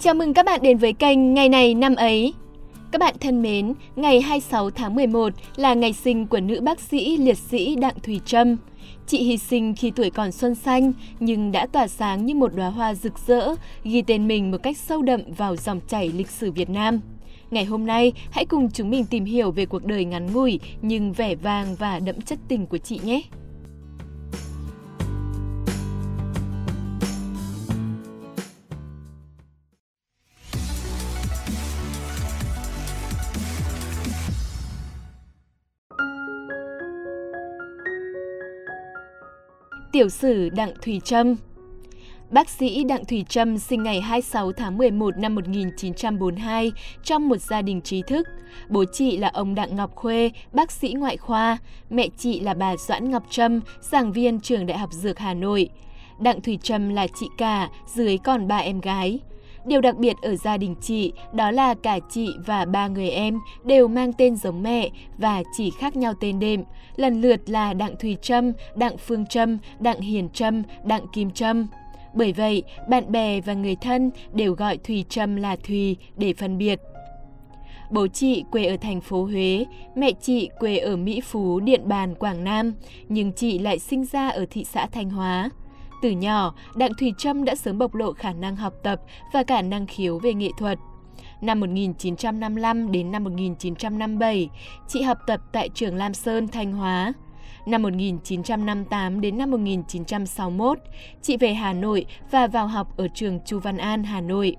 Chào 0.00 0.14
mừng 0.14 0.34
các 0.34 0.46
bạn 0.46 0.60
đến 0.62 0.78
với 0.78 0.92
kênh 0.92 1.34
Ngày 1.34 1.48
này 1.48 1.74
năm 1.74 1.94
ấy. 1.94 2.34
Các 2.92 2.98
bạn 3.00 3.14
thân 3.20 3.42
mến, 3.42 3.74
ngày 3.96 4.20
26 4.20 4.70
tháng 4.70 4.94
11 4.94 5.32
là 5.56 5.74
ngày 5.74 5.92
sinh 5.92 6.26
của 6.26 6.40
nữ 6.40 6.60
bác 6.60 6.80
sĩ 6.80 7.16
liệt 7.16 7.38
sĩ 7.38 7.76
Đặng 7.76 7.94
Thùy 8.02 8.20
Trâm. 8.24 8.56
Chị 9.06 9.22
hy 9.22 9.38
sinh 9.38 9.74
khi 9.74 9.90
tuổi 9.90 10.10
còn 10.10 10.32
xuân 10.32 10.54
xanh 10.54 10.92
nhưng 11.20 11.52
đã 11.52 11.66
tỏa 11.66 11.88
sáng 11.88 12.26
như 12.26 12.34
một 12.34 12.54
đóa 12.54 12.70
hoa 12.70 12.94
rực 12.94 13.12
rỡ, 13.26 13.54
ghi 13.84 14.02
tên 14.02 14.28
mình 14.28 14.50
một 14.50 14.62
cách 14.62 14.76
sâu 14.76 15.02
đậm 15.02 15.20
vào 15.36 15.56
dòng 15.56 15.80
chảy 15.88 16.08
lịch 16.08 16.30
sử 16.30 16.52
Việt 16.52 16.70
Nam. 16.70 17.00
Ngày 17.50 17.64
hôm 17.64 17.86
nay, 17.86 18.12
hãy 18.30 18.44
cùng 18.44 18.70
chúng 18.70 18.90
mình 18.90 19.04
tìm 19.04 19.24
hiểu 19.24 19.50
về 19.50 19.66
cuộc 19.66 19.84
đời 19.84 20.04
ngắn 20.04 20.32
ngủi 20.32 20.60
nhưng 20.82 21.12
vẻ 21.12 21.34
vang 21.34 21.74
và 21.78 21.98
đậm 21.98 22.20
chất 22.20 22.38
tình 22.48 22.66
của 22.66 22.78
chị 22.78 23.00
nhé. 23.04 23.22
Tiểu 39.92 40.08
sử 40.08 40.48
Đặng 40.48 40.72
Thùy 40.82 41.00
Trâm 41.04 41.36
Bác 42.30 42.48
sĩ 42.48 42.84
Đặng 42.84 43.04
Thùy 43.04 43.24
Trâm 43.28 43.58
sinh 43.58 43.82
ngày 43.82 44.00
26 44.00 44.52
tháng 44.52 44.78
11 44.78 45.18
năm 45.18 45.34
1942 45.34 46.72
trong 47.04 47.28
một 47.28 47.36
gia 47.36 47.62
đình 47.62 47.80
trí 47.80 48.02
thức. 48.02 48.26
Bố 48.68 48.84
chị 48.92 49.16
là 49.16 49.28
ông 49.28 49.54
Đặng 49.54 49.76
Ngọc 49.76 49.94
Khuê, 49.94 50.30
bác 50.52 50.72
sĩ 50.72 50.92
ngoại 50.92 51.16
khoa. 51.16 51.58
Mẹ 51.90 52.08
chị 52.18 52.40
là 52.40 52.54
bà 52.54 52.76
Doãn 52.76 53.10
Ngọc 53.10 53.22
Trâm, 53.30 53.60
giảng 53.80 54.12
viên 54.12 54.40
trường 54.40 54.66
Đại 54.66 54.78
học 54.78 54.92
Dược 54.92 55.18
Hà 55.18 55.34
Nội. 55.34 55.68
Đặng 56.20 56.40
Thùy 56.40 56.58
Trâm 56.62 56.88
là 56.88 57.06
chị 57.20 57.26
cả, 57.38 57.68
dưới 57.86 58.18
còn 58.18 58.48
ba 58.48 58.56
em 58.56 58.80
gái. 58.80 59.20
Điều 59.68 59.80
đặc 59.80 59.96
biệt 59.96 60.16
ở 60.22 60.36
gia 60.36 60.56
đình 60.56 60.74
chị 60.80 61.12
đó 61.32 61.50
là 61.50 61.74
cả 61.74 61.98
chị 62.10 62.28
và 62.46 62.64
ba 62.64 62.88
người 62.88 63.10
em 63.10 63.38
đều 63.64 63.88
mang 63.88 64.12
tên 64.12 64.36
giống 64.36 64.62
mẹ 64.62 64.90
và 65.18 65.42
chỉ 65.56 65.70
khác 65.70 65.96
nhau 65.96 66.12
tên 66.20 66.38
đệm, 66.38 66.62
lần 66.96 67.20
lượt 67.20 67.40
là 67.50 67.72
Đặng 67.72 67.96
Thùy 67.96 68.16
Trâm, 68.22 68.52
Đặng 68.76 68.96
Phương 68.98 69.26
Trâm, 69.26 69.58
Đặng 69.80 70.00
Hiền 70.00 70.28
Trâm, 70.28 70.62
Đặng 70.84 71.06
Kim 71.12 71.30
Trâm. 71.30 71.66
Bởi 72.14 72.32
vậy, 72.32 72.62
bạn 72.88 73.12
bè 73.12 73.40
và 73.40 73.54
người 73.54 73.76
thân 73.76 74.10
đều 74.32 74.52
gọi 74.52 74.76
Thùy 74.76 75.04
Trâm 75.08 75.36
là 75.36 75.56
Thùy 75.56 75.96
để 76.16 76.34
phân 76.34 76.58
biệt. 76.58 76.80
Bố 77.90 78.06
chị 78.06 78.44
quê 78.50 78.64
ở 78.64 78.76
thành 78.76 79.00
phố 79.00 79.24
Huế, 79.24 79.64
mẹ 79.96 80.12
chị 80.20 80.48
quê 80.58 80.78
ở 80.78 80.96
Mỹ 80.96 81.20
Phú, 81.20 81.60
Điện 81.60 81.80
Bàn, 81.84 82.14
Quảng 82.14 82.44
Nam, 82.44 82.72
nhưng 83.08 83.32
chị 83.32 83.58
lại 83.58 83.78
sinh 83.78 84.04
ra 84.04 84.28
ở 84.28 84.46
thị 84.50 84.64
xã 84.64 84.86
Thanh 84.86 85.10
Hóa. 85.10 85.50
Từ 86.02 86.10
nhỏ, 86.10 86.54
Đặng 86.74 86.94
Thùy 86.94 87.12
Trâm 87.18 87.44
đã 87.44 87.54
sớm 87.54 87.78
bộc 87.78 87.94
lộ 87.94 88.12
khả 88.12 88.32
năng 88.32 88.56
học 88.56 88.72
tập 88.82 89.00
và 89.32 89.42
cả 89.42 89.62
năng 89.62 89.86
khiếu 89.86 90.18
về 90.18 90.34
nghệ 90.34 90.50
thuật. 90.58 90.78
Năm 91.40 91.60
1955 91.60 92.92
đến 92.92 93.10
năm 93.10 93.24
1957, 93.24 94.48
chị 94.88 95.02
học 95.02 95.18
tập 95.26 95.40
tại 95.52 95.68
trường 95.74 95.96
Lam 95.96 96.14
Sơn, 96.14 96.48
Thanh 96.48 96.72
Hóa. 96.72 97.12
Năm 97.66 97.82
1958 97.82 99.20
đến 99.20 99.38
năm 99.38 99.50
1961, 99.50 100.78
chị 101.22 101.36
về 101.36 101.54
Hà 101.54 101.72
Nội 101.72 102.06
và 102.30 102.46
vào 102.46 102.66
học 102.66 102.96
ở 102.96 103.08
trường 103.14 103.40
Chu 103.44 103.58
Văn 103.58 103.76
An, 103.76 104.04
Hà 104.04 104.20
Nội. 104.20 104.56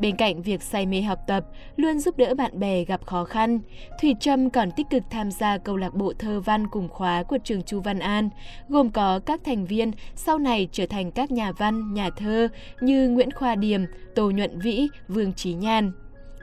Bên 0.00 0.16
cạnh 0.16 0.42
việc 0.42 0.62
say 0.62 0.86
mê 0.86 1.02
học 1.02 1.18
tập, 1.26 1.44
luôn 1.76 1.98
giúp 1.98 2.16
đỡ 2.16 2.34
bạn 2.34 2.58
bè 2.58 2.84
gặp 2.84 3.06
khó 3.06 3.24
khăn, 3.24 3.60
Thủy 4.00 4.14
Trâm 4.20 4.50
còn 4.50 4.70
tích 4.70 4.86
cực 4.90 5.02
tham 5.10 5.30
gia 5.30 5.58
câu 5.58 5.76
lạc 5.76 5.94
bộ 5.94 6.12
thơ 6.18 6.40
văn 6.40 6.66
cùng 6.66 6.88
khóa 6.88 7.22
của 7.22 7.38
trường 7.44 7.62
Chu 7.62 7.80
Văn 7.80 7.98
An, 7.98 8.30
gồm 8.68 8.90
có 8.90 9.20
các 9.26 9.40
thành 9.44 9.66
viên 9.66 9.90
sau 10.14 10.38
này 10.38 10.68
trở 10.72 10.86
thành 10.86 11.10
các 11.10 11.30
nhà 11.30 11.52
văn, 11.52 11.94
nhà 11.94 12.10
thơ 12.10 12.48
như 12.80 13.08
Nguyễn 13.08 13.30
Khoa 13.30 13.54
Điềm, 13.54 13.80
Tô 14.14 14.30
Nhuận 14.30 14.58
Vĩ, 14.58 14.88
Vương 15.08 15.32
Trí 15.32 15.54
Nhan. 15.54 15.92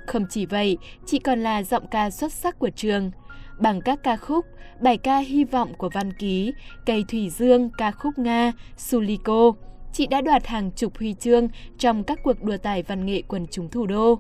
Không 0.08 0.26
chỉ 0.30 0.46
vậy, 0.46 0.78
chị 1.06 1.20
còn 1.20 1.40
là 1.40 1.64
giọng 1.64 1.88
ca 1.88 2.10
xuất 2.10 2.34
sắc 2.34 2.60
của 2.60 2.70
trường. 2.70 3.12
Bằng 3.60 3.82
các 3.82 4.00
ca 4.04 4.18
khúc, 4.18 4.46
bài 4.82 4.98
ca 4.98 5.18
Hy 5.18 5.44
vọng 5.44 5.74
của 5.78 5.90
Văn 5.94 6.14
Ký, 6.14 6.54
Cây 6.86 7.06
Thủy 7.08 7.30
Dương, 7.30 7.70
ca 7.78 7.92
khúc 7.92 8.20
Nga, 8.20 8.52
Suliko, 8.78 9.54
chị 9.98 10.08
đã 10.08 10.22
đoạt 10.22 10.48
hàng 10.48 10.72
chục 10.72 10.98
huy 10.98 11.14
chương 11.14 11.48
trong 11.78 12.04
các 12.04 12.20
cuộc 12.24 12.44
đua 12.44 12.58
tài 12.58 12.84
văn 12.84 13.06
nghệ 13.06 13.22
quần 13.28 13.48
chúng 13.52 13.70
thủ 13.70 13.86
đô. 13.86 14.20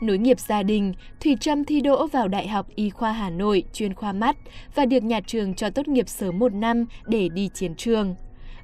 Nối 0.00 0.18
nghiệp 0.18 0.40
gia 0.40 0.62
đình, 0.62 0.94
Thủy 1.20 1.36
Trâm 1.40 1.64
thi 1.64 1.80
đỗ 1.80 2.06
vào 2.06 2.28
Đại 2.28 2.48
học 2.48 2.66
Y 2.74 2.90
khoa 2.90 3.12
Hà 3.12 3.30
Nội 3.30 3.64
chuyên 3.72 3.94
khoa 3.94 4.12
mắt 4.12 4.36
và 4.74 4.86
được 4.86 5.02
nhà 5.02 5.20
trường 5.26 5.54
cho 5.54 5.70
tốt 5.70 5.88
nghiệp 5.88 6.08
sớm 6.08 6.38
một 6.38 6.54
năm 6.54 6.84
để 7.06 7.28
đi 7.28 7.48
chiến 7.54 7.74
trường. 7.74 8.14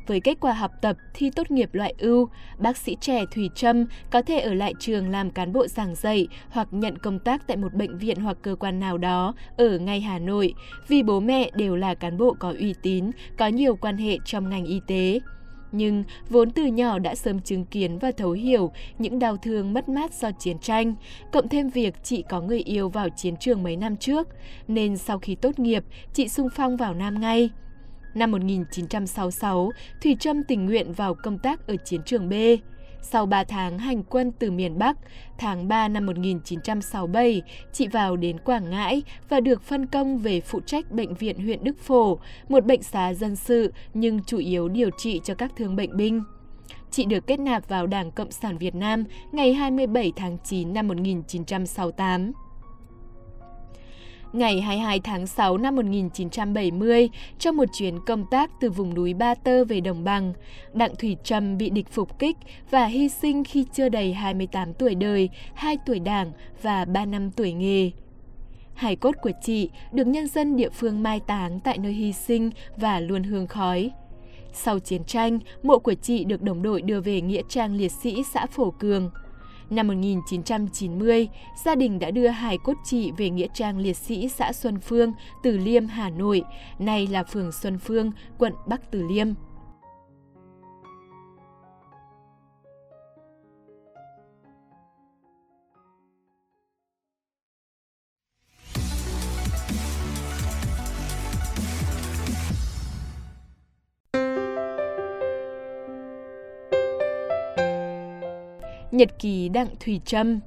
Với 0.07 0.21
kết 0.21 0.41
quả 0.41 0.53
học 0.53 0.73
tập 0.81 0.97
thi 1.15 1.31
tốt 1.31 1.51
nghiệp 1.51 1.75
loại 1.75 1.95
ưu, 1.99 2.29
bác 2.59 2.77
sĩ 2.77 2.97
trẻ 3.01 3.25
Thủy 3.31 3.51
Trâm 3.55 3.87
có 4.11 4.23
thể 4.23 4.41
ở 4.41 4.55
lại 4.55 4.75
trường 4.79 5.09
làm 5.09 5.31
cán 5.31 5.53
bộ 5.53 5.67
giảng 5.67 5.95
dạy 5.95 6.29
hoặc 6.51 6.69
nhận 6.71 6.99
công 6.99 7.19
tác 7.19 7.47
tại 7.47 7.57
một 7.57 7.75
bệnh 7.75 7.99
viện 7.99 8.17
hoặc 8.17 8.37
cơ 8.43 8.55
quan 8.55 8.81
nào 8.81 8.99
đó 8.99 9.35
ở 9.57 9.79
ngay 9.79 10.01
Hà 10.01 10.19
Nội, 10.19 10.55
vì 10.89 11.03
bố 11.03 11.21
mẹ 11.21 11.51
đều 11.55 11.77
là 11.77 11.95
cán 11.95 12.19
bộ 12.19 12.37
có 12.39 12.55
uy 12.59 12.75
tín, 12.83 13.11
có 13.39 13.49
nhiều 13.49 13.77
quan 13.77 13.97
hệ 13.97 14.19
trong 14.25 14.51
ngành 14.51 14.65
y 14.65 14.81
tế. 14.87 15.21
Nhưng 15.73 16.05
vốn 16.29 16.51
từ 16.51 16.67
nhỏ 16.67 16.99
đã 16.99 17.15
sớm 17.15 17.41
chứng 17.41 17.65
kiến 17.65 17.99
và 17.99 18.11
thấu 18.17 18.31
hiểu 18.31 18.73
những 18.99 19.19
đau 19.19 19.37
thương 19.37 19.73
mất 19.73 19.89
mát 19.89 20.15
do 20.15 20.31
chiến 20.31 20.59
tranh, 20.59 20.95
cộng 21.33 21.49
thêm 21.49 21.69
việc 21.69 21.95
chị 22.03 22.25
có 22.29 22.41
người 22.41 22.61
yêu 22.61 22.89
vào 22.89 23.09
chiến 23.09 23.37
trường 23.37 23.63
mấy 23.63 23.77
năm 23.77 23.97
trước, 23.97 24.29
nên 24.69 24.97
sau 24.97 25.19
khi 25.19 25.35
tốt 25.35 25.59
nghiệp, 25.59 25.85
chị 26.13 26.29
sung 26.29 26.49
phong 26.57 26.77
vào 26.77 26.95
Nam 26.95 27.21
ngay. 27.21 27.51
Năm 28.15 28.31
1966, 28.31 29.71
Thủy 30.03 30.17
Trâm 30.21 30.43
tình 30.43 30.67
nguyện 30.67 30.93
vào 30.93 31.15
công 31.15 31.39
tác 31.39 31.67
ở 31.67 31.77
chiến 31.77 32.01
trường 32.07 32.29
B. 32.29 32.33
Sau 33.03 33.27
3 33.27 33.45
tháng 33.45 33.79
hành 33.79 34.03
quân 34.03 34.33
từ 34.39 34.51
miền 34.51 34.79
Bắc, 34.79 34.97
tháng 35.39 35.69
3 35.69 35.89
năm 35.89 36.07
1967, 36.07 37.43
chị 37.73 37.89
vào 37.89 38.17
đến 38.17 38.39
Quảng 38.39 38.71
Ngãi 38.71 39.03
và 39.29 39.41
được 39.41 39.63
phân 39.63 39.87
công 39.87 40.19
về 40.19 40.41
phụ 40.41 40.61
trách 40.61 40.91
Bệnh 40.91 41.15
viện 41.15 41.39
huyện 41.39 41.65
Đức 41.65 41.79
Phổ, 41.79 42.19
một 42.49 42.65
bệnh 42.65 42.83
xá 42.83 43.15
dân 43.15 43.37
sự 43.37 43.73
nhưng 43.95 44.23
chủ 44.25 44.39
yếu 44.39 44.69
điều 44.69 44.91
trị 44.99 45.21
cho 45.25 45.35
các 45.35 45.53
thương 45.57 45.77
bệnh 45.77 45.97
binh. 45.97 46.23
Chị 46.91 47.05
được 47.05 47.27
kết 47.27 47.41
nạp 47.41 47.69
vào 47.69 47.87
Đảng 47.87 48.11
Cộng 48.11 48.31
sản 48.31 48.59
Việt 48.59 48.75
Nam 48.75 49.05
ngày 49.33 49.53
27 49.55 50.13
tháng 50.17 50.37
9 50.45 50.75
năm 50.75 50.89
1968 50.89 52.33
ngày 54.33 54.61
22 54.61 55.01
tháng 55.01 55.27
6 55.27 55.59
năm 55.59 55.77
1970, 55.77 57.09
trong 57.39 57.57
một 57.57 57.65
chuyến 57.73 57.99
công 58.07 58.25
tác 58.31 58.51
từ 58.61 58.71
vùng 58.71 58.95
núi 58.95 59.15
Ba 59.15 59.35
Tơ 59.35 59.65
về 59.65 59.81
Đồng 59.81 60.05
Bằng, 60.05 60.33
Đặng 60.73 60.97
Thủy 60.97 61.17
Trầm 61.25 61.59
bị 61.59 61.71
địch 61.71 61.89
phục 61.91 62.19
kích 62.19 62.37
và 62.71 62.87
hy 62.87 63.09
sinh 63.09 63.45
khi 63.45 63.67
chưa 63.73 63.89
đầy 63.89 64.13
28 64.13 64.75
tuổi 64.75 64.95
đời, 64.95 65.29
2 65.55 65.77
tuổi 65.87 65.99
đảng 65.99 66.33
và 66.63 66.85
3 66.85 67.05
năm 67.05 67.31
tuổi 67.31 67.53
nghề. 67.53 67.91
Hải 68.75 68.97
cốt 68.97 69.15
của 69.23 69.33
chị 69.43 69.71
được 69.93 70.07
nhân 70.07 70.27
dân 70.27 70.57
địa 70.57 70.71
phương 70.71 71.03
mai 71.03 71.21
táng 71.21 71.61
tại 71.61 71.79
nơi 71.79 71.93
hy 71.93 72.13
sinh 72.13 72.51
và 72.77 73.01
luôn 73.01 73.23
hương 73.23 73.47
khói. 73.47 73.91
Sau 74.53 74.79
chiến 74.79 75.05
tranh, 75.05 75.39
mộ 75.63 75.79
của 75.79 75.95
chị 75.95 76.25
được 76.25 76.43
đồng 76.43 76.63
đội 76.63 76.83
đưa 76.83 77.01
về 77.01 77.21
Nghĩa 77.21 77.43
trang 77.49 77.75
liệt 77.75 77.93
sĩ 77.93 78.23
xã 78.33 78.47
Phổ 78.47 78.71
Cường– 78.71 79.11
Năm 79.71 79.87
1990, 79.87 81.29
gia 81.65 81.75
đình 81.75 81.99
đã 81.99 82.11
đưa 82.11 82.27
hài 82.27 82.59
cốt 82.59 82.75
chị 82.85 83.13
về 83.17 83.31
Nghĩa 83.31 83.47
trang 83.55 83.79
liệt 83.79 83.97
sĩ 83.97 84.29
xã 84.29 84.53
Xuân 84.53 84.81
Phương, 84.81 85.13
Từ 85.43 85.59
Liêm, 85.59 85.87
Hà 85.87 86.11
Nội, 86.11 86.43
nay 86.79 87.07
là 87.07 87.23
phường 87.23 87.53
Xuân 87.53 87.79
Phương, 87.79 88.13
quận 88.39 88.53
Bắc 88.67 88.91
Từ 88.91 89.03
Liêm. 89.03 89.27
Nhật 109.01 109.19
ký 109.19 109.49
Đặng 109.49 109.69
Thùy 109.81 110.01
Trâm 110.05 110.41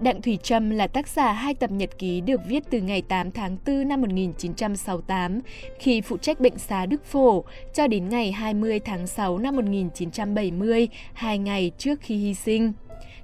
Đặng 0.00 0.22
Thùy 0.22 0.38
Trâm 0.42 0.70
là 0.70 0.86
tác 0.86 1.08
giả 1.08 1.32
hai 1.32 1.54
tập 1.54 1.70
nhật 1.70 1.98
ký 1.98 2.20
được 2.20 2.40
viết 2.46 2.62
từ 2.70 2.80
ngày 2.80 3.02
8 3.02 3.30
tháng 3.30 3.56
4 3.66 3.88
năm 3.88 4.00
1968 4.00 5.40
khi 5.78 6.00
phụ 6.00 6.16
trách 6.16 6.40
bệnh 6.40 6.58
xá 6.58 6.86
Đức 6.86 7.04
Phổ 7.04 7.44
cho 7.74 7.86
đến 7.86 8.08
ngày 8.08 8.32
20 8.32 8.80
tháng 8.80 9.06
6 9.06 9.38
năm 9.38 9.56
1970, 9.56 10.88
hai 11.12 11.38
ngày 11.38 11.70
trước 11.78 12.00
khi 12.02 12.16
hy 12.16 12.34
sinh. 12.34 12.72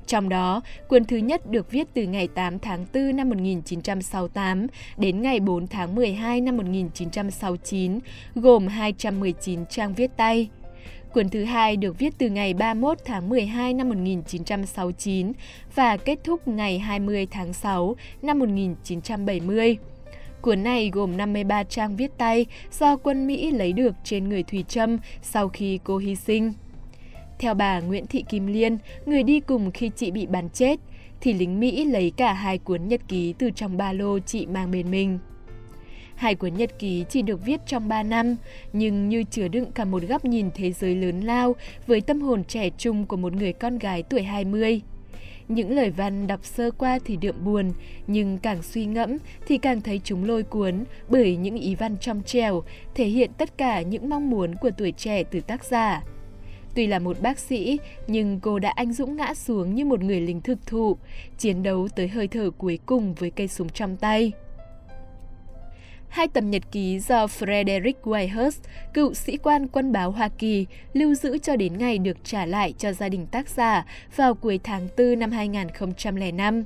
Trong 0.06 0.28
đó, 0.28 0.60
cuốn 0.88 1.04
thứ 1.04 1.16
nhất 1.16 1.50
được 1.50 1.70
viết 1.70 1.88
từ 1.94 2.02
ngày 2.02 2.28
8 2.28 2.58
tháng 2.58 2.86
4 2.94 3.16
năm 3.16 3.28
1968 3.28 4.66
đến 4.96 5.22
ngày 5.22 5.40
4 5.40 5.66
tháng 5.66 5.94
12 5.94 6.40
năm 6.40 6.56
1969, 6.56 7.98
gồm 8.34 8.66
219 8.66 9.66
trang 9.66 9.94
viết 9.94 10.10
tay. 10.16 10.48
Cuốn 11.14 11.28
thứ 11.28 11.44
hai 11.44 11.76
được 11.76 11.98
viết 11.98 12.14
từ 12.18 12.28
ngày 12.28 12.54
31 12.54 12.98
tháng 13.04 13.28
12 13.28 13.74
năm 13.74 13.88
1969 13.88 15.32
và 15.74 15.96
kết 15.96 16.18
thúc 16.24 16.48
ngày 16.48 16.78
20 16.78 17.26
tháng 17.30 17.52
6 17.52 17.96
năm 18.22 18.38
1970. 18.38 19.76
Cuốn 20.40 20.62
này 20.62 20.90
gồm 20.92 21.16
53 21.16 21.64
trang 21.64 21.96
viết 21.96 22.10
tay 22.18 22.46
do 22.78 22.96
quân 22.96 23.26
Mỹ 23.26 23.50
lấy 23.50 23.72
được 23.72 23.94
trên 24.04 24.28
người 24.28 24.42
Thùy 24.42 24.64
Trâm 24.68 24.98
sau 25.22 25.48
khi 25.48 25.78
cô 25.84 25.96
hy 25.96 26.16
sinh. 26.16 26.52
Theo 27.38 27.54
bà 27.54 27.80
Nguyễn 27.80 28.06
Thị 28.06 28.24
Kim 28.28 28.46
Liên, 28.46 28.78
người 29.06 29.22
đi 29.22 29.40
cùng 29.40 29.70
khi 29.70 29.90
chị 29.96 30.10
bị 30.10 30.26
bắn 30.26 30.48
chết, 30.50 30.80
thì 31.20 31.32
lính 31.32 31.60
Mỹ 31.60 31.84
lấy 31.84 32.12
cả 32.16 32.32
hai 32.32 32.58
cuốn 32.58 32.88
nhật 32.88 33.00
ký 33.08 33.34
từ 33.38 33.50
trong 33.50 33.76
ba 33.76 33.92
lô 33.92 34.18
chị 34.18 34.46
mang 34.46 34.70
bên 34.70 34.90
mình. 34.90 35.18
Hai 36.20 36.34
cuốn 36.34 36.54
nhật 36.54 36.78
ký 36.78 37.04
chỉ 37.08 37.22
được 37.22 37.44
viết 37.44 37.60
trong 37.66 37.88
3 37.88 38.02
năm, 38.02 38.36
nhưng 38.72 39.08
như 39.08 39.24
chứa 39.30 39.48
đựng 39.48 39.72
cả 39.72 39.84
một 39.84 40.02
góc 40.02 40.24
nhìn 40.24 40.50
thế 40.54 40.72
giới 40.72 40.94
lớn 40.94 41.20
lao 41.20 41.56
với 41.86 42.00
tâm 42.00 42.20
hồn 42.20 42.44
trẻ 42.44 42.70
trung 42.78 43.06
của 43.06 43.16
một 43.16 43.32
người 43.32 43.52
con 43.52 43.78
gái 43.78 44.02
tuổi 44.02 44.22
20. 44.22 44.80
Những 45.48 45.70
lời 45.70 45.90
văn 45.90 46.26
đọc 46.26 46.44
sơ 46.44 46.70
qua 46.70 46.98
thì 47.04 47.16
đượm 47.16 47.44
buồn, 47.44 47.72
nhưng 48.06 48.38
càng 48.38 48.62
suy 48.62 48.86
ngẫm 48.86 49.16
thì 49.46 49.58
càng 49.58 49.80
thấy 49.80 50.00
chúng 50.04 50.24
lôi 50.24 50.42
cuốn 50.42 50.84
bởi 51.08 51.36
những 51.36 51.56
ý 51.56 51.74
văn 51.74 51.96
trong 52.00 52.22
trèo, 52.22 52.62
thể 52.94 53.04
hiện 53.04 53.30
tất 53.38 53.58
cả 53.58 53.82
những 53.82 54.08
mong 54.08 54.30
muốn 54.30 54.54
của 54.54 54.70
tuổi 54.78 54.92
trẻ 54.92 55.24
từ 55.24 55.40
tác 55.40 55.64
giả. 55.64 56.02
Tuy 56.74 56.86
là 56.86 56.98
một 56.98 57.20
bác 57.22 57.38
sĩ, 57.38 57.78
nhưng 58.06 58.40
cô 58.40 58.58
đã 58.58 58.70
anh 58.70 58.92
dũng 58.92 59.16
ngã 59.16 59.34
xuống 59.34 59.74
như 59.74 59.84
một 59.84 60.02
người 60.02 60.20
lính 60.20 60.40
thực 60.40 60.66
thụ, 60.66 60.96
chiến 61.38 61.62
đấu 61.62 61.88
tới 61.96 62.08
hơi 62.08 62.28
thở 62.28 62.50
cuối 62.58 62.78
cùng 62.86 63.14
với 63.14 63.30
cây 63.30 63.48
súng 63.48 63.68
trong 63.68 63.96
tay. 63.96 64.32
Hai 66.10 66.28
tầm 66.28 66.50
nhật 66.50 66.62
ký 66.72 66.98
do 66.98 67.26
Frederick 67.26 68.02
Whitehurst, 68.02 68.60
cựu 68.94 69.14
sĩ 69.14 69.36
quan 69.36 69.68
quân 69.68 69.92
báo 69.92 70.10
Hoa 70.10 70.28
Kỳ, 70.28 70.66
lưu 70.92 71.14
giữ 71.14 71.38
cho 71.38 71.56
đến 71.56 71.78
ngày 71.78 71.98
được 71.98 72.16
trả 72.24 72.46
lại 72.46 72.74
cho 72.78 72.92
gia 72.92 73.08
đình 73.08 73.26
tác 73.26 73.48
giả 73.48 73.86
vào 74.16 74.34
cuối 74.34 74.60
tháng 74.64 74.88
4 74.98 75.18
năm 75.18 75.30
2005. 75.30 76.64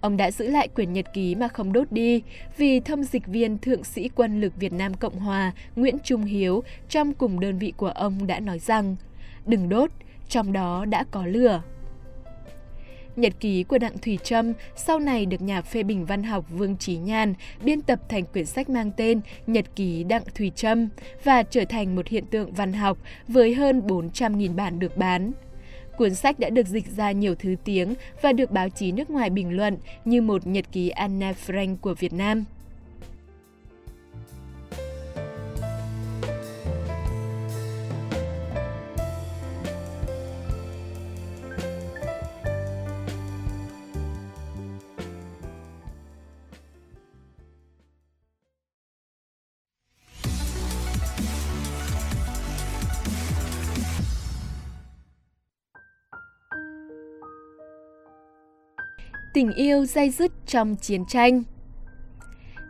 Ông 0.00 0.16
đã 0.16 0.30
giữ 0.30 0.50
lại 0.50 0.68
quyển 0.68 0.92
nhật 0.92 1.06
ký 1.14 1.34
mà 1.34 1.48
không 1.48 1.72
đốt 1.72 1.92
đi 1.92 2.22
vì 2.56 2.80
thâm 2.80 3.04
dịch 3.04 3.26
viên 3.26 3.58
Thượng 3.58 3.84
sĩ 3.84 4.08
quân 4.08 4.40
lực 4.40 4.52
Việt 4.56 4.72
Nam 4.72 4.94
Cộng 4.94 5.18
Hòa 5.18 5.52
Nguyễn 5.76 5.96
Trung 6.04 6.22
Hiếu 6.22 6.62
trong 6.88 7.14
cùng 7.14 7.40
đơn 7.40 7.58
vị 7.58 7.72
của 7.76 7.90
ông 7.90 8.26
đã 8.26 8.40
nói 8.40 8.58
rằng 8.58 8.96
Đừng 9.46 9.68
đốt, 9.68 9.90
trong 10.28 10.52
đó 10.52 10.84
đã 10.84 11.04
có 11.10 11.26
lửa. 11.26 11.62
Nhật 13.20 13.32
ký 13.40 13.62
của 13.62 13.78
Đặng 13.78 13.98
Thủy 13.98 14.18
Trâm, 14.22 14.52
sau 14.76 14.98
này 14.98 15.26
được 15.26 15.42
nhà 15.42 15.62
phê 15.62 15.82
bình 15.82 16.04
văn 16.04 16.22
học 16.22 16.44
Vương 16.50 16.76
Trí 16.76 16.96
Nhan 16.96 17.34
biên 17.64 17.82
tập 17.82 18.00
thành 18.08 18.24
quyển 18.24 18.46
sách 18.46 18.70
mang 18.70 18.90
tên 18.96 19.20
Nhật 19.46 19.64
ký 19.76 20.04
Đặng 20.04 20.22
Thủy 20.34 20.52
Trâm 20.54 20.88
và 21.24 21.42
trở 21.42 21.64
thành 21.64 21.96
một 21.96 22.08
hiện 22.08 22.24
tượng 22.26 22.52
văn 22.52 22.72
học 22.72 22.98
với 23.28 23.54
hơn 23.54 23.80
400.000 23.86 24.54
bản 24.54 24.78
được 24.78 24.96
bán. 24.96 25.32
Cuốn 25.96 26.14
sách 26.14 26.38
đã 26.38 26.50
được 26.50 26.66
dịch 26.66 26.86
ra 26.96 27.12
nhiều 27.12 27.34
thứ 27.34 27.56
tiếng 27.64 27.94
và 28.22 28.32
được 28.32 28.50
báo 28.50 28.68
chí 28.68 28.92
nước 28.92 29.10
ngoài 29.10 29.30
bình 29.30 29.56
luận 29.56 29.76
như 30.04 30.22
một 30.22 30.46
nhật 30.46 30.72
ký 30.72 30.88
Anne 30.88 31.32
Frank 31.46 31.76
của 31.76 31.94
Việt 31.94 32.12
Nam. 32.12 32.44
Tình 59.40 59.52
yêu 59.52 59.84
dây 59.84 60.10
dứt 60.10 60.32
trong 60.46 60.76
chiến 60.76 61.04
tranh 61.04 61.42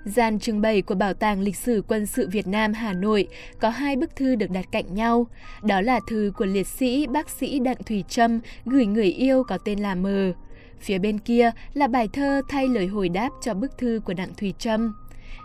Gian 0.04 0.38
trưng 0.38 0.60
bày 0.60 0.82
của 0.82 0.94
Bảo 0.94 1.14
tàng 1.14 1.40
Lịch 1.40 1.56
sử 1.56 1.82
Quân 1.88 2.06
sự 2.06 2.28
Việt 2.28 2.46
Nam 2.46 2.72
Hà 2.72 2.92
Nội 2.92 3.28
có 3.60 3.68
hai 3.68 3.96
bức 3.96 4.16
thư 4.16 4.34
được 4.34 4.50
đặt 4.50 4.64
cạnh 4.72 4.94
nhau. 4.94 5.26
Đó 5.62 5.80
là 5.80 6.00
thư 6.08 6.32
của 6.36 6.46
liệt 6.46 6.66
sĩ 6.66 7.06
bác 7.06 7.30
sĩ 7.30 7.58
Đặng 7.58 7.82
Thủy 7.86 8.04
Trâm 8.08 8.40
gửi 8.64 8.86
người 8.86 9.12
yêu 9.12 9.44
có 9.44 9.58
tên 9.58 9.78
là 9.78 9.94
Mờ. 9.94 10.32
Phía 10.80 10.98
bên 10.98 11.18
kia 11.18 11.50
là 11.74 11.86
bài 11.86 12.08
thơ 12.12 12.42
thay 12.48 12.68
lời 12.68 12.86
hồi 12.86 13.08
đáp 13.08 13.30
cho 13.42 13.54
bức 13.54 13.78
thư 13.78 14.00
của 14.04 14.14
Đặng 14.14 14.34
Thủy 14.36 14.54
Trâm. 14.58 14.94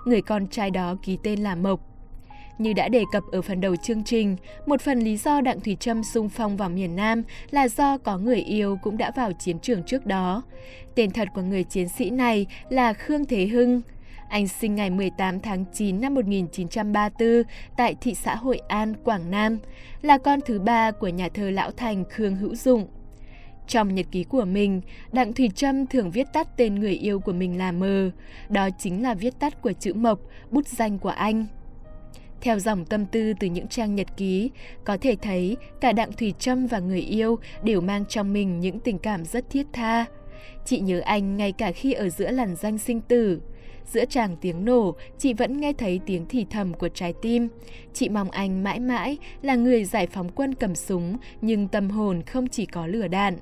Người 0.06 0.22
con 0.22 0.48
trai 0.48 0.72
đó 0.72 0.96
ký 1.04 1.18
tên 1.24 1.40
là 1.40 1.56
Mộc. 1.56 1.95
Như 2.58 2.74
đã 2.74 2.90
đề 2.90 3.04
cập 3.12 3.24
ở 3.32 3.42
phần 3.42 3.62
đầu 3.62 3.76
chương 3.76 4.04
trình, 4.04 4.36
một 4.66 4.82
phần 4.82 5.00
lý 5.00 5.18
do 5.18 5.42
Đặng 5.42 5.60
Thủy 5.60 5.78
Trâm 5.80 6.04
sung 6.04 6.30
phong 6.30 6.58
vào 6.58 6.70
miền 6.70 6.96
Nam 6.96 7.24
là 7.52 7.68
do 7.68 7.98
có 7.98 8.18
người 8.18 8.40
yêu 8.40 8.78
cũng 8.84 8.98
đã 8.98 9.12
vào 9.16 9.32
chiến 9.32 9.60
trường 9.60 9.84
trước 9.84 10.06
đó. 10.06 10.44
Tên 10.96 11.12
thật 11.12 11.28
của 11.36 11.42
người 11.42 11.64
chiến 11.64 11.90
sĩ 11.90 12.10
này 12.10 12.46
là 12.70 12.94
Khương 12.94 13.26
Thế 13.26 13.48
Hưng. 13.48 13.82
Anh 14.30 14.48
sinh 14.48 14.76
ngày 14.76 14.90
18 14.90 15.40
tháng 15.40 15.66
9 15.74 16.02
năm 16.02 16.14
1934 16.14 17.44
tại 17.78 17.96
thị 18.02 18.14
xã 18.14 18.36
Hội 18.36 18.62
An, 18.68 18.94
Quảng 19.04 19.32
Nam, 19.32 19.58
là 20.02 20.18
con 20.18 20.40
thứ 20.46 20.60
ba 20.60 20.92
của 20.92 21.08
nhà 21.08 21.30
thơ 21.30 21.50
Lão 21.50 21.72
Thành 21.72 22.04
Khương 22.10 22.36
Hữu 22.36 22.56
Dụng. 22.56 22.88
Trong 23.68 23.96
nhật 23.96 24.06
ký 24.12 24.24
của 24.24 24.46
mình, 24.46 24.82
Đặng 25.12 25.34
Thủy 25.34 25.50
Trâm 25.56 25.88
thường 25.88 26.12
viết 26.12 26.28
tắt 26.34 26.58
tên 26.58 26.76
người 26.76 26.94
yêu 26.94 27.20
của 27.20 27.34
mình 27.34 27.58
là 27.58 27.72
Mờ. 27.72 28.10
Đó 28.50 28.70
chính 28.80 29.04
là 29.04 29.14
viết 29.14 29.40
tắt 29.40 29.62
của 29.62 29.74
chữ 29.74 29.94
Mộc, 29.94 30.20
bút 30.52 30.68
danh 30.68 31.00
của 31.00 31.10
anh. 31.10 31.46
Theo 32.46 32.60
dòng 32.60 32.86
tâm 32.86 33.06
tư 33.06 33.34
từ 33.40 33.48
những 33.48 33.68
trang 33.68 33.96
nhật 33.96 34.08
ký, 34.18 34.52
có 34.84 34.98
thể 34.98 35.16
thấy 35.22 35.58
cả 35.82 35.92
Đặng 35.92 36.14
Thủy 36.14 36.34
Trâm 36.40 36.68
và 36.68 36.80
người 36.80 37.00
yêu 37.02 37.38
đều 37.64 37.82
mang 37.82 38.06
trong 38.06 38.34
mình 38.34 38.60
những 38.60 38.80
tình 38.80 39.00
cảm 39.00 39.26
rất 39.26 39.50
thiết 39.50 39.68
tha. 39.74 40.06
Chị 40.66 40.80
nhớ 40.80 41.00
anh 41.00 41.38
ngay 41.38 41.52
cả 41.52 41.72
khi 41.72 41.94
ở 41.94 42.10
giữa 42.10 42.32
làn 42.32 42.56
danh 42.56 42.78
sinh 42.78 43.02
tử. 43.02 43.42
Giữa 43.86 44.06
tràng 44.06 44.38
tiếng 44.42 44.66
nổ, 44.66 44.96
chị 45.18 45.34
vẫn 45.34 45.60
nghe 45.60 45.74
thấy 45.74 46.00
tiếng 46.06 46.26
thì 46.30 46.46
thầm 46.50 46.74
của 46.74 46.90
trái 46.90 47.14
tim. 47.22 47.48
Chị 47.94 48.10
mong 48.10 48.32
anh 48.32 48.64
mãi 48.64 48.80
mãi 48.80 49.18
là 49.42 49.56
người 49.56 49.84
giải 49.84 50.08
phóng 50.08 50.30
quân 50.30 50.56
cầm 50.56 50.76
súng, 50.76 51.18
nhưng 51.42 51.68
tâm 51.68 51.90
hồn 51.90 52.22
không 52.22 52.48
chỉ 52.48 52.66
có 52.66 52.88
lửa 52.88 53.08
đạn. 53.08 53.38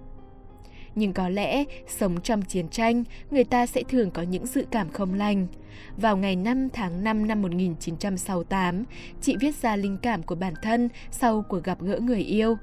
Nhưng 0.95 1.13
có 1.13 1.29
lẽ, 1.29 1.63
sống 1.87 2.21
trong 2.21 2.41
chiến 2.41 2.69
tranh, 2.69 3.03
người 3.31 3.43
ta 3.43 3.65
sẽ 3.65 3.83
thường 3.83 4.11
có 4.11 4.21
những 4.21 4.45
dự 4.45 4.65
cảm 4.71 4.89
không 4.89 5.13
lành. 5.13 5.47
Vào 5.97 6.17
ngày 6.17 6.35
5 6.35 6.69
tháng 6.73 7.03
5 7.03 7.27
năm 7.27 7.41
1968, 7.41 8.83
chị 9.21 9.35
viết 9.39 9.55
ra 9.55 9.75
linh 9.75 9.97
cảm 9.97 10.23
của 10.23 10.35
bản 10.35 10.53
thân 10.61 10.89
sau 11.11 11.43
cuộc 11.49 11.63
gặp 11.63 11.81
gỡ 11.81 11.99
người 11.99 12.21
yêu. 12.21 12.57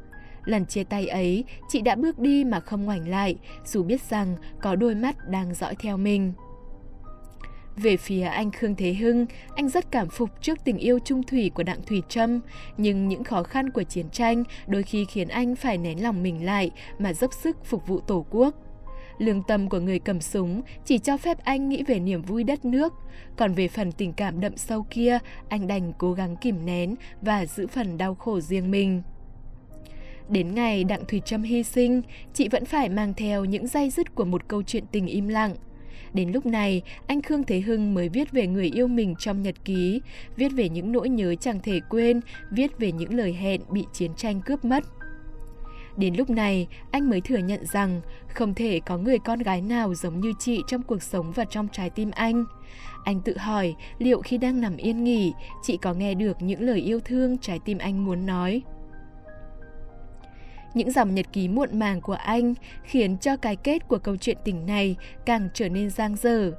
Lần 0.44 0.67
chia 0.67 0.85
tay 0.85 1.06
ấy, 1.06 1.44
chị 1.69 1.81
đã 1.81 1.94
bước 1.94 2.19
đi 2.19 2.44
mà 2.44 2.61
không 2.61 2.85
ngoảnh 2.85 3.09
lại, 3.09 3.37
dù 3.65 3.82
biết 3.82 4.00
rằng 4.11 4.37
có 4.62 4.75
đôi 4.75 4.94
mắt 4.94 5.29
đang 5.29 5.55
dõi 5.55 5.75
theo 5.81 5.97
mình. 5.97 6.33
Về 7.76 7.96
phía 7.96 8.22
anh 8.22 8.50
Khương 8.50 8.75
Thế 8.75 8.94
Hưng, 8.94 9.26
anh 9.55 9.69
rất 9.69 9.90
cảm 9.90 10.08
phục 10.08 10.31
trước 10.43 10.58
tình 10.64 10.78
yêu 10.78 10.99
trung 10.99 11.22
thủy 11.22 11.50
của 11.55 11.62
Đặng 11.62 11.82
Thủy 11.82 12.02
Trâm, 12.08 12.40
nhưng 12.76 13.08
những 13.08 13.25
khó 13.25 13.43
khăn 13.43 13.71
của 13.71 13.83
chiến 13.83 14.11
tranh 14.11 14.45
đôi 14.66 14.83
khi 14.83 15.04
khiến 15.04 15.28
anh 15.28 15.56
phải 15.56 15.78
nén 15.78 16.02
lòng 16.02 16.23
mình 16.23 16.45
lại 16.45 16.71
mà 16.99 17.12
dốc 17.12 17.35
sức 17.35 17.64
phục 17.64 17.87
vụ 17.87 18.00
Tổ 18.00 18.26
quốc. 18.30 18.54
Lương 19.18 19.42
tâm 19.42 19.68
của 19.68 19.80
người 19.80 19.99
cầm 19.99 20.21
súng 20.21 20.62
chỉ 20.85 20.99
cho 20.99 21.16
phép 21.16 21.38
anh 21.45 21.68
nghĩ 21.68 21.83
về 21.87 22.00
niềm 22.00 22.23
vui 22.23 22.45
đất 22.45 22.64
nước, 22.64 22.92
còn 23.37 23.52
về 23.54 23.68
phần 23.68 23.92
tình 23.92 24.12
cảm 24.12 24.40
đậm 24.40 24.56
sâu 24.56 24.87
kia, 24.90 25.18
anh 25.49 25.66
đành 25.66 25.92
cố 25.99 26.12
gắng 26.12 26.37
kìm 26.37 26.66
nén 26.66 26.95
và 27.23 27.47
giữ 27.47 27.66
phần 27.66 27.99
đau 27.99 28.14
khổ 28.14 28.40
riêng 28.40 28.71
mình. 28.71 29.02
Đến 30.28 30.54
ngày 30.54 30.85
Đặng 30.85 31.04
Thủy 31.09 31.23
Trâm 31.25 31.42
hy 31.42 31.62
sinh, 31.62 32.02
chị 32.35 32.49
vẫn 32.49 32.64
phải 32.64 32.88
mang 32.88 33.14
theo 33.14 33.45
những 33.45 33.66
dây 33.66 33.90
dứt 33.90 34.14
của 34.14 34.25
một 34.25 34.49
câu 34.49 34.62
chuyện 34.62 34.85
tình 34.92 35.06
im 35.06 35.28
lặng. 35.28 35.54
Đến 36.12 36.33
lúc 36.33 36.47
này, 36.47 36.83
anh 37.07 37.23
Khương 37.23 37.45
Thế 37.45 37.61
Hưng 37.61 37.95
mới 37.95 38.09
viết 38.09 38.33
về 38.33 38.47
người 38.47 38.71
yêu 38.75 38.88
mình 38.88 39.14
trong 39.19 39.42
nhật 39.42 39.64
ký, 39.64 40.00
viết 40.37 40.49
về 40.49 40.69
những 40.69 40.92
nỗi 40.92 41.09
nhớ 41.09 41.35
chẳng 41.35 41.61
thể 41.62 41.80
quên, 41.90 42.21
viết 42.50 42.78
về 42.78 42.92
những 42.92 43.14
lời 43.14 43.33
hẹn 43.33 43.61
bị 43.71 43.87
chiến 43.92 44.11
tranh 44.16 44.40
cướp 44.40 44.64
mất. 44.64 44.85
Đến 45.97 46.14
lúc 46.14 46.30
này, 46.30 46.69
anh 46.90 47.11
mới 47.11 47.21
thừa 47.21 47.38
nhận 47.38 47.66
rằng 47.66 48.00
không 48.28 48.54
thể 48.54 48.80
có 48.87 48.99
người 48.99 49.19
con 49.19 49.38
gái 49.38 49.62
nào 49.62 49.95
giống 49.95 50.21
như 50.21 50.33
chị 50.38 50.62
trong 50.66 50.83
cuộc 50.83 51.02
sống 51.02 51.33
và 51.33 51.45
trong 51.45 51.69
trái 51.73 51.90
tim 51.90 52.11
anh. 52.11 52.45
Anh 53.04 53.21
tự 53.21 53.37
hỏi 53.38 53.75
liệu 53.99 54.23
khi 54.23 54.38
đang 54.38 54.61
nằm 54.61 54.76
yên 54.76 55.04
nghỉ, 55.04 55.33
chị 55.62 55.76
có 55.76 55.95
nghe 55.95 56.14
được 56.14 56.42
những 56.42 56.61
lời 56.61 56.80
yêu 56.80 57.00
thương 57.00 57.38
trái 57.38 57.59
tim 57.64 57.78
anh 57.78 58.04
muốn 58.04 58.26
nói. 58.26 58.62
Những 60.75 60.91
dòng 60.91 61.15
nhật 61.15 61.27
ký 61.33 61.49
muộn 61.49 61.79
màng 61.79 62.00
của 62.00 62.12
anh 62.12 62.55
khiến 62.85 63.19
cho 63.19 63.37
cái 63.37 63.57
kết 63.57 63.89
của 63.89 63.99
câu 63.99 64.17
chuyện 64.17 64.37
tình 64.45 64.67
này 64.67 64.97
càng 65.27 65.49
trở 65.55 65.69
nên 65.69 65.91
giang 65.91 66.17
dở. 66.17 66.53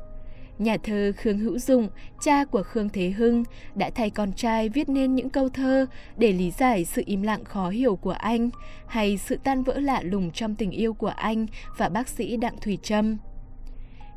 Nhà 0.60 0.78
thơ 0.84 1.12
Khương 1.18 1.40
Hữu 1.40 1.60
Dụng, 1.60 1.90
cha 2.22 2.46
của 2.46 2.64
Khương 2.64 2.90
Thế 2.90 3.10
Hưng, 3.10 3.44
đã 3.76 3.90
thay 3.90 4.10
con 4.10 4.34
trai 4.34 4.70
viết 4.70 4.90
nên 4.90 5.16
những 5.16 5.30
câu 5.30 5.50
thơ 5.50 5.86
để 6.18 6.32
lý 6.32 6.52
giải 6.52 6.86
sự 6.86 7.04
im 7.06 7.22
lặng 7.22 7.44
khó 7.44 7.70
hiểu 7.70 7.96
của 7.96 8.12
anh 8.12 8.50
hay 8.88 9.18
sự 9.18 9.38
tan 9.44 9.64
vỡ 9.64 9.80
lạ 9.80 10.02
lùng 10.02 10.32
trong 10.32 10.56
tình 10.56 10.72
yêu 10.72 10.94
của 10.94 11.08
anh 11.08 11.46
và 11.78 11.90
bác 11.90 12.08
sĩ 12.08 12.38
Đặng 12.38 12.56
Thủy 12.62 12.80
Trâm. 12.84 13.18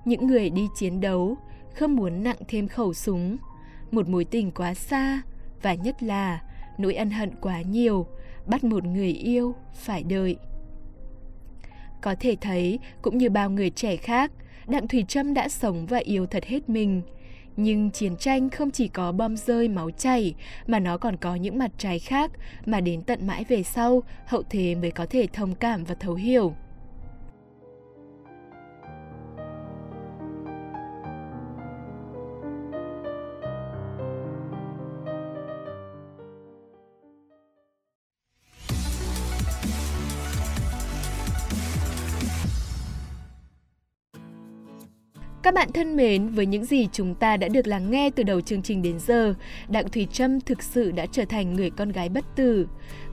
Những 0.05 0.27
người 0.27 0.51
đi 0.51 0.67
chiến 0.77 1.01
đấu 1.01 1.37
không 1.75 1.97
muốn 1.97 2.23
nặng 2.23 2.39
thêm 2.49 2.69
khẩu 2.69 2.95
súng, 2.95 3.37
một 3.91 4.09
mối 4.09 4.25
tình 4.25 4.51
quá 4.51 4.75
xa 4.75 5.23
và 5.63 5.75
nhất 5.75 6.03
là 6.03 6.41
nỗi 6.79 6.95
ân 6.95 7.11
hận 7.11 7.31
quá 7.41 7.63
nhiều, 7.63 8.07
bắt 8.47 8.65
một 8.65 8.85
người 8.85 9.13
yêu 9.13 9.55
phải 9.75 10.03
đợi. 10.03 10.37
Có 12.03 12.15
thể 12.21 12.37
thấy, 12.41 12.79
cũng 13.03 13.19
như 13.19 13.31
bao 13.31 13.51
người 13.51 13.71
trẻ 13.71 13.97
khác, 13.97 14.33
Đặng 14.67 14.89
Thủy 14.89 15.05
Trâm 15.09 15.35
đã 15.35 15.49
sống 15.49 15.87
và 15.87 15.99
yêu 15.99 16.27
thật 16.27 16.45
hết 16.45 16.69
mình. 16.69 17.03
Nhưng 17.57 17.91
chiến 17.91 18.17
tranh 18.17 18.51
không 18.51 18.71
chỉ 18.71 18.89
có 18.89 19.13
bom 19.13 19.37
rơi 19.37 19.69
máu 19.69 19.91
chảy, 19.91 20.35
mà 20.67 20.79
nó 20.79 20.99
còn 20.99 21.17
có 21.17 21.35
những 21.35 21.59
mặt 21.59 21.71
trái 21.79 21.99
khác 21.99 22.31
mà 22.67 22.81
đến 22.81 23.03
tận 23.03 23.27
mãi 23.27 23.45
về 23.49 23.63
sau, 23.63 24.03
hậu 24.27 24.43
thế 24.51 24.75
mới 24.75 24.91
có 24.91 25.07
thể 25.11 25.27
thông 25.33 25.55
cảm 25.55 25.85
và 25.85 25.95
thấu 25.95 26.15
hiểu. 26.15 26.55
Các 45.45 45.55
bạn 45.55 45.73
thân 45.73 45.97
mến, 45.97 46.29
với 46.29 46.47
những 46.47 46.65
gì 46.65 46.89
chúng 46.93 47.15
ta 47.15 47.37
đã 47.37 47.49
được 47.49 47.67
lắng 47.67 47.91
nghe 47.91 48.11
từ 48.11 48.23
đầu 48.23 48.41
chương 48.41 48.63
trình 48.63 48.83
đến 48.83 48.99
giờ, 48.99 49.35
Đặng 49.69 49.89
Thùy 49.89 50.07
Trâm 50.13 50.41
thực 50.41 50.63
sự 50.63 50.91
đã 50.91 51.07
trở 51.07 51.25
thành 51.25 51.55
người 51.55 51.71
con 51.71 51.93
gái 51.93 52.09
bất 52.09 52.25
tử. 52.37 52.67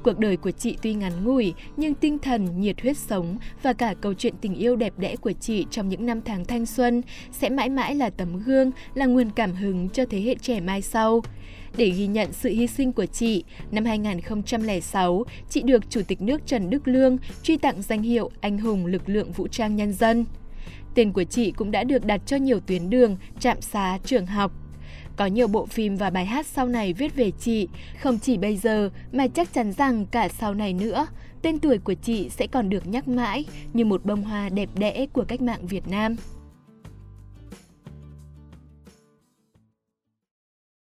Cuộc 0.04 0.20
đời 0.20 0.38
của 0.38 0.52
chị 0.52 0.78
tuy 0.82 0.94
ngắn 0.94 1.24
ngủi, 1.24 1.54
nhưng 1.78 1.94
tinh 1.94 2.20
thần, 2.20 2.62
nhiệt 2.62 2.82
huyết 2.82 2.98
sống 2.98 3.38
và 3.64 3.74
cả 3.74 3.94
câu 4.02 4.14
chuyện 4.14 4.34
tình 4.42 4.56
yêu 4.56 4.76
đẹp 4.76 4.94
đẽ 4.98 5.16
của 5.16 5.32
chị 5.32 5.66
trong 5.72 5.90
những 5.90 6.06
năm 6.06 6.22
tháng 6.26 6.46
thanh 6.46 6.66
xuân 6.66 7.02
sẽ 7.32 7.50
mãi 7.50 7.70
mãi 7.70 7.96
là 7.96 8.10
tấm 8.10 8.44
gương, 8.44 8.72
là 8.94 9.06
nguồn 9.06 9.30
cảm 9.36 9.54
hứng 9.54 9.90
cho 9.90 10.06
thế 10.10 10.22
hệ 10.22 10.36
trẻ 10.36 10.60
mai 10.60 10.82
sau. 10.82 11.22
Để 11.78 11.90
ghi 11.90 12.08
nhận 12.08 12.34
sự 12.34 12.50
hy 12.50 12.68
sinh 12.68 12.94
của 12.94 13.06
chị, 13.06 13.44
năm 13.72 13.86
2006, 13.86 15.26
chị 15.50 15.62
được 15.62 15.90
Chủ 15.90 16.02
tịch 16.08 16.22
nước 16.22 16.42
Trần 16.46 16.70
Đức 16.70 16.88
Lương 16.88 17.18
truy 17.44 17.58
tặng 17.58 17.82
danh 17.82 18.02
hiệu 18.02 18.32
Anh 18.42 18.58
hùng 18.58 18.86
lực 18.86 19.10
lượng 19.10 19.32
vũ 19.32 19.48
trang 19.48 19.76
nhân 19.76 19.94
dân. 19.94 20.26
Tên 20.96 21.12
của 21.12 21.24
chị 21.24 21.52
cũng 21.52 21.72
đã 21.72 21.84
được 21.84 22.06
đặt 22.06 22.22
cho 22.26 22.38
nhiều 22.38 22.60
tuyến 22.60 22.90
đường, 22.90 23.18
trạm 23.40 23.62
xá, 23.62 23.98
trường 24.06 24.26
học. 24.26 24.52
Có 25.16 25.26
nhiều 25.26 25.48
bộ 25.48 25.66
phim 25.66 25.96
và 25.96 26.10
bài 26.10 26.26
hát 26.26 26.46
sau 26.46 26.68
này 26.68 26.94
viết 26.94 27.16
về 27.16 27.32
chị, 27.32 27.68
không 28.02 28.20
chỉ 28.20 28.38
bây 28.38 28.58
giờ 28.58 28.90
mà 29.12 29.28
chắc 29.28 29.54
chắn 29.54 29.72
rằng 29.72 30.06
cả 30.06 30.30
sau 30.30 30.54
này 30.54 30.74
nữa, 30.74 31.08
tên 31.42 31.60
tuổi 31.60 31.78
của 31.78 31.94
chị 31.94 32.30
sẽ 32.30 32.48
còn 32.48 32.70
được 32.70 32.88
nhắc 32.88 33.08
mãi 33.08 33.46
như 33.74 33.86
một 33.86 34.06
bông 34.06 34.24
hoa 34.24 34.50
đẹp 34.50 34.70
đẽ 34.76 35.06
của 35.14 35.24
cách 35.24 35.42
mạng 35.42 35.68
Việt 35.68 35.88
Nam. 35.88 36.16